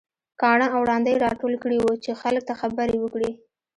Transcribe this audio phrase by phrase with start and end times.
[0.41, 3.31] کاڼه او ړانده يې راټول کړي وو چې خلک ته خبرې وکړي.